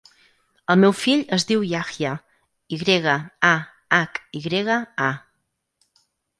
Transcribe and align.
El 0.75 0.79
meu 0.83 0.95
fill 1.01 1.21
es 1.37 1.45
diu 1.51 1.65
Yahya: 1.73 2.15
i 2.77 2.81
grega, 2.85 3.15
a, 3.53 3.53
hac, 4.01 4.21
i 4.41 4.45
grega, 4.49 4.81
a. 5.13 6.03